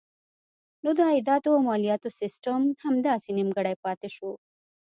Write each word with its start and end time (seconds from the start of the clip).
نو 0.83 0.89
د 0.97 0.99
عایداتو 1.09 1.49
او 1.55 1.59
مالیاتو 1.67 2.09
سیسټم 2.19 2.61
همداسې 2.85 3.29
نیمګړی 3.37 3.75
پاتې 3.83 4.09
شو. 4.15 4.31